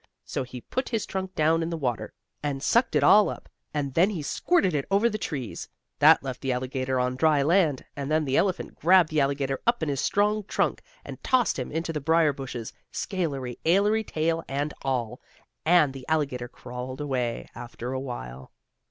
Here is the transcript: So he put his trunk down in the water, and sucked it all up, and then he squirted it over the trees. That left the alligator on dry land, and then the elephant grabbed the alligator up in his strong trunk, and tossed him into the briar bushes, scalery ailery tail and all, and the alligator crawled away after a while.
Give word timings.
So 0.25 0.41
he 0.41 0.61
put 0.61 0.89
his 0.89 1.05
trunk 1.05 1.35
down 1.35 1.61
in 1.61 1.69
the 1.69 1.77
water, 1.77 2.11
and 2.41 2.63
sucked 2.63 2.95
it 2.95 3.03
all 3.03 3.29
up, 3.29 3.47
and 3.71 3.93
then 3.93 4.09
he 4.09 4.23
squirted 4.23 4.73
it 4.73 4.87
over 4.89 5.07
the 5.11 5.19
trees. 5.19 5.69
That 5.99 6.23
left 6.23 6.41
the 6.41 6.51
alligator 6.51 6.99
on 6.99 7.15
dry 7.15 7.43
land, 7.43 7.85
and 7.95 8.09
then 8.09 8.25
the 8.25 8.35
elephant 8.35 8.73
grabbed 8.73 9.09
the 9.09 9.21
alligator 9.21 9.61
up 9.67 9.83
in 9.83 9.89
his 9.89 10.01
strong 10.01 10.43
trunk, 10.45 10.81
and 11.05 11.23
tossed 11.23 11.59
him 11.59 11.71
into 11.71 11.93
the 11.93 12.01
briar 12.01 12.33
bushes, 12.33 12.73
scalery 12.91 13.59
ailery 13.63 14.03
tail 14.03 14.43
and 14.47 14.73
all, 14.81 15.21
and 15.67 15.93
the 15.93 16.07
alligator 16.07 16.47
crawled 16.47 16.99
away 16.99 17.47
after 17.53 17.93
a 17.93 17.99
while. 17.99 18.51